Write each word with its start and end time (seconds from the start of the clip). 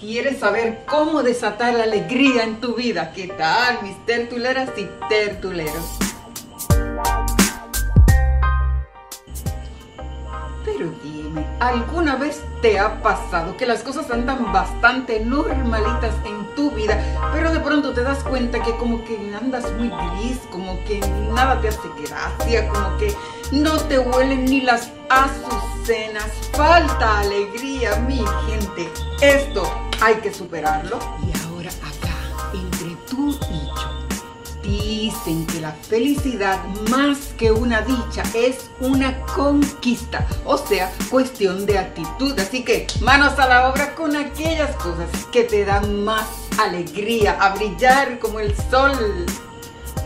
¿Quieres 0.00 0.38
saber 0.38 0.86
cómo 0.86 1.22
desatar 1.22 1.74
la 1.74 1.82
alegría 1.82 2.44
en 2.44 2.58
tu 2.58 2.74
vida? 2.74 3.12
¿Qué 3.12 3.28
tal, 3.28 3.82
mis 3.82 3.94
tertuleras 4.06 4.70
y 4.78 4.88
tertuleros? 5.10 5.98
Pero 10.64 10.90
dime, 11.02 11.46
¿alguna 11.60 12.16
vez 12.16 12.40
te 12.62 12.78
ha 12.78 13.02
pasado 13.02 13.58
que 13.58 13.66
las 13.66 13.82
cosas 13.82 14.10
andan 14.10 14.50
bastante 14.54 15.20
normalitas 15.20 16.14
en 16.24 16.54
tu 16.54 16.70
vida, 16.70 16.98
pero 17.34 17.52
de 17.52 17.60
pronto 17.60 17.92
te 17.92 18.02
das 18.02 18.24
cuenta 18.24 18.62
que 18.62 18.74
como 18.78 19.04
que 19.04 19.18
andas 19.38 19.70
muy 19.72 19.90
gris, 19.90 20.38
como 20.50 20.82
que 20.86 21.00
nada 21.34 21.60
te 21.60 21.68
hace 21.68 21.88
gracia, 22.08 22.66
como 22.68 22.96
que 22.96 23.14
no 23.52 23.78
te 23.80 23.98
huelen 23.98 24.46
ni 24.46 24.62
las 24.62 24.90
azucenas, 25.10 26.30
falta 26.52 27.20
alegría, 27.20 27.96
mi 27.96 28.24
gente. 28.46 28.88
Esto 29.20 29.89
hay 30.00 30.16
que 30.16 30.32
superarlo. 30.32 30.98
Y 31.26 31.38
ahora 31.46 31.70
acá, 31.70 32.16
entre 32.52 32.96
tú 33.08 33.38
y 33.50 33.66
yo, 33.66 34.00
dicen 34.62 35.46
que 35.46 35.60
la 35.60 35.72
felicidad 35.72 36.62
más 36.90 37.18
que 37.38 37.50
una 37.50 37.82
dicha 37.82 38.22
es 38.34 38.70
una 38.80 39.20
conquista, 39.26 40.26
o 40.44 40.56
sea, 40.56 40.92
cuestión 41.10 41.66
de 41.66 41.78
actitud. 41.78 42.38
Así 42.38 42.64
que 42.64 42.86
manos 43.00 43.38
a 43.38 43.48
la 43.48 43.68
obra 43.68 43.94
con 43.94 44.16
aquellas 44.16 44.74
cosas 44.76 45.08
que 45.32 45.44
te 45.44 45.64
dan 45.64 46.04
más 46.04 46.26
alegría, 46.58 47.36
a 47.40 47.54
brillar 47.54 48.18
como 48.18 48.40
el 48.40 48.54
sol. 48.70 49.26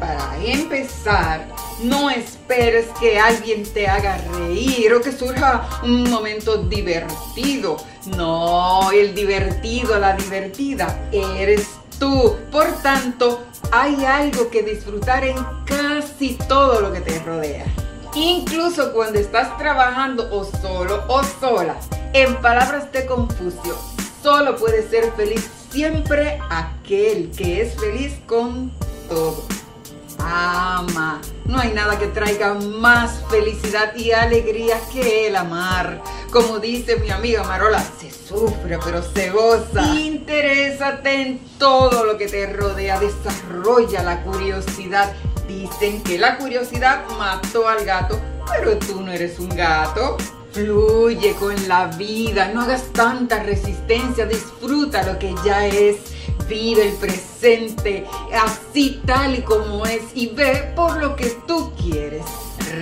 Para 0.00 0.36
empezar, 0.44 1.48
no 1.82 2.10
esperes 2.10 2.86
que 2.98 3.18
alguien 3.18 3.64
te 3.64 3.86
haga 3.86 4.18
reír 4.36 4.92
o 4.94 5.00
que 5.00 5.12
surja 5.12 5.68
un 5.82 6.10
momento 6.10 6.56
divertido. 6.58 7.76
No, 8.16 8.90
el 8.90 9.14
divertido, 9.14 9.98
la 9.98 10.16
divertida, 10.16 11.08
eres 11.12 11.68
tú. 11.98 12.36
Por 12.50 12.66
tanto, 12.82 13.44
hay 13.70 14.04
algo 14.04 14.50
que 14.50 14.62
disfrutar 14.62 15.24
en 15.24 15.36
casi 15.64 16.34
todo 16.48 16.80
lo 16.80 16.92
que 16.92 17.00
te 17.00 17.18
rodea. 17.20 17.66
Incluso 18.14 18.92
cuando 18.92 19.18
estás 19.18 19.56
trabajando 19.58 20.28
o 20.32 20.44
solo 20.44 21.04
o 21.08 21.22
sola. 21.40 21.76
En 22.14 22.36
palabras 22.36 22.90
de 22.90 23.04
Confucio, 23.06 23.76
solo 24.22 24.56
puede 24.56 24.88
ser 24.88 25.12
feliz 25.12 25.48
siempre 25.70 26.38
aquel 26.50 27.30
que 27.36 27.60
es 27.60 27.74
feliz 27.78 28.14
con 28.26 28.72
todo 29.08 29.57
ama. 30.18 31.20
No 31.44 31.58
hay 31.58 31.72
nada 31.72 31.98
que 31.98 32.08
traiga 32.08 32.54
más 32.54 33.22
felicidad 33.30 33.94
y 33.96 34.12
alegría 34.12 34.78
que 34.92 35.28
el 35.28 35.36
amar. 35.36 36.02
Como 36.30 36.58
dice 36.58 36.96
mi 36.96 37.10
amiga 37.10 37.42
Marola, 37.44 37.82
se 37.98 38.10
sufre 38.10 38.78
pero 38.84 39.02
se 39.02 39.30
goza. 39.30 39.82
Interésate 39.94 41.22
en 41.22 41.38
todo 41.58 42.04
lo 42.04 42.18
que 42.18 42.28
te 42.28 42.52
rodea, 42.52 43.00
desarrolla 43.00 44.02
la 44.02 44.22
curiosidad. 44.22 45.12
Dicen 45.46 46.02
que 46.02 46.18
la 46.18 46.36
curiosidad 46.36 47.04
mató 47.18 47.66
al 47.66 47.84
gato, 47.84 48.20
pero 48.50 48.76
tú 48.78 49.00
no 49.00 49.10
eres 49.10 49.38
un 49.38 49.48
gato. 49.48 50.18
Fluye 50.52 51.34
con 51.34 51.54
la 51.68 51.86
vida, 51.86 52.50
no 52.52 52.62
hagas 52.62 52.92
tanta 52.92 53.42
resistencia, 53.42 54.26
disfruta 54.26 55.02
lo 55.04 55.18
que 55.18 55.34
ya 55.44 55.66
es 55.66 55.96
vive 56.48 56.88
el 56.88 56.94
presente 56.94 58.06
así 58.34 59.02
tal 59.06 59.38
y 59.38 59.42
como 59.42 59.84
es 59.86 60.02
y 60.14 60.28
ve 60.28 60.72
por 60.74 60.96
lo 60.96 61.14
que 61.14 61.36
tú 61.46 61.72
quieres. 61.76 62.24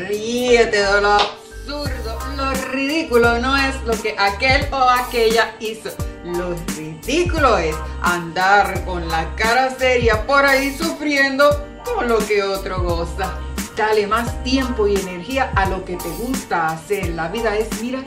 Ríete 0.09 0.79
de 0.79 1.01
lo 1.01 1.13
absurdo, 1.13 2.19
lo 2.37 2.51
ridículo 2.73 3.39
no 3.39 3.57
es 3.57 3.83
lo 3.85 3.93
que 4.01 4.15
aquel 4.19 4.67
o 4.73 4.89
aquella 4.89 5.57
hizo. 5.61 5.91
Lo 6.25 6.55
ridículo 6.77 7.59
es 7.59 7.77
andar 8.03 8.85
con 8.85 9.09
la 9.09 9.35
cara 9.37 9.77
seria 9.77 10.27
por 10.27 10.45
ahí 10.45 10.77
sufriendo 10.77 11.65
con 11.85 12.09
lo 12.09 12.19
que 12.19 12.43
otro 12.43 12.83
goza. 12.83 13.39
Dale 13.77 14.07
más 14.07 14.43
tiempo 14.43 14.89
y 14.89 14.97
energía 14.97 15.53
a 15.55 15.69
lo 15.69 15.85
que 15.85 15.97
te 15.97 16.09
gusta 16.09 16.69
hacer. 16.69 17.11
La 17.11 17.29
vida 17.29 17.57
es, 17.57 17.69
mira, 17.83 18.03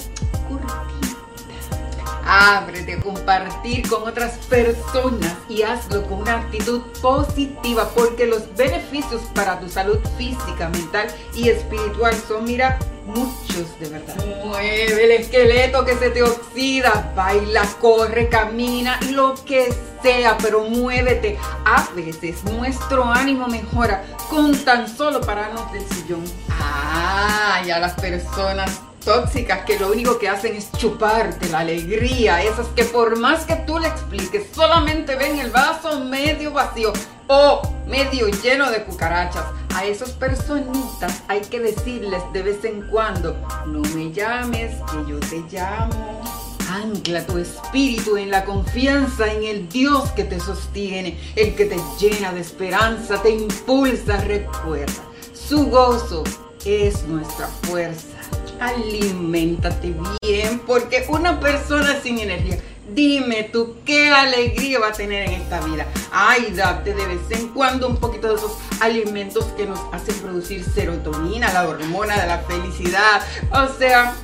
Ábrete 2.31 2.99
compartir 2.99 3.89
con 3.89 4.07
otras 4.07 4.37
personas 4.45 5.33
y 5.49 5.63
hazlo 5.63 6.03
con 6.03 6.19
una 6.19 6.41
actitud 6.41 6.81
positiva 7.01 7.89
porque 7.95 8.27
los 8.27 8.55
beneficios 8.55 9.23
para 9.33 9.59
tu 9.59 9.67
salud 9.67 9.97
física, 10.15 10.69
mental 10.69 11.07
y 11.33 11.49
espiritual 11.49 12.13
son, 12.27 12.43
mira, 12.43 12.77
muchos 13.07 13.79
de 13.79 13.89
verdad. 13.89 14.15
Mueve 14.45 15.05
el 15.05 15.11
esqueleto 15.11 15.83
que 15.83 15.95
se 15.95 16.11
te 16.11 16.21
oxida, 16.21 17.11
baila, 17.15 17.65
corre, 17.81 18.29
camina, 18.29 18.99
lo 19.09 19.33
que 19.43 19.73
sea, 20.03 20.37
pero 20.37 20.65
muévete. 20.65 21.35
A 21.65 21.89
veces 21.95 22.43
nuestro 22.43 23.05
ánimo 23.05 23.47
mejora 23.47 24.03
con 24.29 24.55
tan 24.63 24.87
solo 24.87 25.19
pararnos 25.21 25.71
del 25.71 25.83
sillón. 25.87 26.23
Ah, 26.51 27.63
ya 27.65 27.79
las 27.79 27.93
personas 27.93 28.81
tóxicas 29.03 29.65
que 29.65 29.79
lo 29.79 29.91
único 29.91 30.19
que 30.19 30.29
hacen 30.29 30.55
es 30.55 30.71
chuparte 30.73 31.49
la 31.49 31.59
alegría, 31.59 32.43
esas 32.43 32.67
que 32.67 32.83
por 32.83 33.17
más 33.17 33.45
que 33.45 33.55
tú 33.55 33.79
le 33.79 33.87
expliques, 33.87 34.47
solamente 34.53 35.15
ven 35.15 35.39
el 35.39 35.51
vaso 35.51 35.99
medio 36.05 36.51
vacío 36.51 36.93
o 37.27 37.61
medio 37.87 38.27
lleno 38.27 38.69
de 38.71 38.83
cucarachas. 38.83 39.45
A 39.75 39.85
esas 39.85 40.11
personitas 40.11 41.23
hay 41.27 41.41
que 41.41 41.59
decirles 41.59 42.21
de 42.33 42.41
vez 42.41 42.65
en 42.65 42.81
cuando, 42.89 43.35
no 43.67 43.81
me 43.95 44.11
llames, 44.11 44.75
que 44.91 45.11
yo 45.11 45.19
te 45.19 45.43
llamo. 45.51 46.21
Ancla 46.69 47.25
tu 47.25 47.37
espíritu 47.37 48.17
en 48.17 48.29
la 48.29 48.45
confianza 48.45 49.31
en 49.31 49.43
el 49.43 49.69
Dios 49.69 50.11
que 50.11 50.23
te 50.23 50.39
sostiene, 50.39 51.19
el 51.35 51.55
que 51.55 51.65
te 51.65 51.77
llena 51.99 52.31
de 52.31 52.41
esperanza, 52.41 53.21
te 53.21 53.31
impulsa, 53.31 54.17
recuerda. 54.17 54.93
Su 55.33 55.67
gozo 55.67 56.23
es 56.65 57.03
nuestra 57.07 57.47
fuerza 57.47 58.18
aliméntate 58.59 59.93
bien, 60.21 60.59
porque 60.65 61.05
una 61.09 61.39
persona 61.39 61.99
sin 62.01 62.19
energía, 62.19 62.59
dime 62.93 63.43
tú 63.43 63.77
qué 63.85 64.09
alegría 64.09 64.79
va 64.79 64.89
a 64.89 64.93
tener 64.93 65.29
en 65.29 65.41
esta 65.41 65.61
vida. 65.61 65.85
Ay, 66.11 66.51
date 66.55 66.93
de 66.93 67.05
vez 67.05 67.19
en 67.31 67.49
cuando 67.49 67.87
un 67.87 67.97
poquito 67.97 68.29
de 68.29 68.35
esos 68.35 68.57
alimentos 68.79 69.45
que 69.57 69.65
nos 69.65 69.79
hacen 69.91 70.15
producir 70.15 70.63
serotonina, 70.63 71.51
la 71.53 71.67
hormona 71.67 72.19
de 72.19 72.27
la 72.27 72.39
felicidad. 72.39 73.21
O 73.51 73.67
sea, 73.77 74.15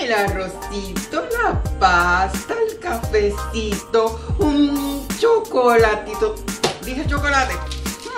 el 0.00 0.12
arrocito, 0.12 1.24
la 1.42 1.62
pasta, 1.78 2.54
el 2.68 2.78
cafecito, 2.78 4.36
un 4.38 5.06
chocolatito. 5.18 6.34
Dije 6.84 7.06
chocolate. 7.06 7.54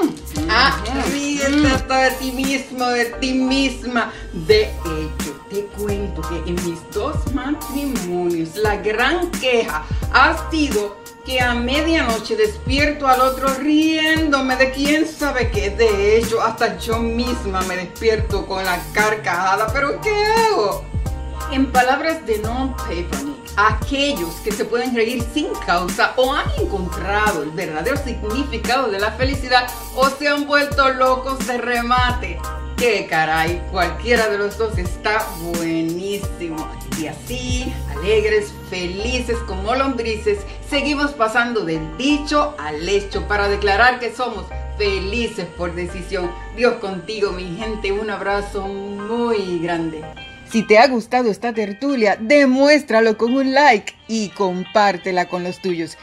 Mm. 0.01 0.49
Ah, 0.51 0.83
ríete 1.11 1.53
de 1.53 2.11
ti 2.19 2.33
mismo, 2.33 2.87
de 2.87 3.05
ti 3.21 3.35
misma. 3.35 4.13
De 4.33 4.65
hecho, 4.65 5.26
te 5.57 5.65
cuento 5.69 6.21
que 6.21 6.37
en 6.51 6.55
mis 6.67 6.79
dos 6.93 7.33
matrimonios 7.33 8.57
la 8.57 8.77
gran 8.77 9.31
queja 9.31 9.87
ha 10.13 10.51
sido 10.51 10.99
que 11.25 11.41
a 11.41 11.55
medianoche 11.55 12.37
despierto 12.37 13.09
al 13.09 13.23
otro 13.23 13.49
riéndome 13.55 14.55
de 14.57 14.71
quién 14.73 15.09
sabe 15.09 15.51
qué. 15.51 15.71
De 15.71 16.19
hecho, 16.19 16.43
hasta 16.43 16.77
yo 16.77 16.99
misma 16.99 17.63
me 17.63 17.77
despierto 17.77 18.47
con 18.47 18.63
la 18.67 18.79
carcajada. 18.93 19.69
¿Pero 19.73 19.99
qué 20.03 20.27
hago? 20.27 20.85
En 21.51 21.73
palabras 21.73 22.27
de 22.27 22.39
Papernick, 22.39 23.51
aquellos 23.57 24.35
que 24.45 24.53
se 24.53 24.67
pueden 24.67 24.95
reír 24.95 25.25
sin 25.33 25.49
causa 25.65 26.13
o 26.17 26.35
han 26.35 26.51
encontrado 26.61 27.45
el 27.45 27.51
verdadero 27.53 27.97
significado 27.97 28.89
de 28.89 29.01
la 29.01 29.13
felicidad 29.13 29.67
o 29.95 30.11
se 30.11 30.29
han 30.29 30.47
vuelto 30.47 30.91
locos 30.91 31.47
de 31.47 31.57
remate 31.57 32.39
que 32.77 33.07
caray, 33.07 33.63
cualquiera 33.71 34.29
de 34.29 34.39
los 34.39 34.59
dos 34.59 34.77
está 34.79 35.27
buenísimo. 35.41 36.69
Y 37.01 37.07
así, 37.07 37.73
alegres, 37.91 38.53
felices 38.71 39.37
como 39.47 39.75
lombrices, 39.75 40.39
seguimos 40.69 41.13
pasando 41.13 41.65
del 41.65 41.97
dicho 41.97 42.55
al 42.59 42.89
hecho 42.89 43.27
para 43.29 43.49
declarar 43.49 43.99
que 43.99 44.15
somos 44.15 44.47
felices 44.79 45.47
por 45.57 45.75
decisión. 45.75 46.31
Dios 46.57 46.75
contigo, 46.75 47.33
mi 47.33 47.57
gente, 47.57 47.93
un 47.93 48.11
abrazo 48.11 48.67
muy 48.67 49.59
grande. 49.59 50.03
Si 50.51 50.63
te 50.63 50.79
ha 50.79 50.87
gustado 50.87 51.31
esta 51.31 51.53
tertulia, 51.53 52.17
demuéstralo 52.21 53.19
con 53.19 53.35
un 53.35 53.53
like 53.53 53.95
y 54.07 54.29
compártela 54.29 55.29
con 55.29 55.43
los 55.43 55.61
tuyos. 55.61 55.99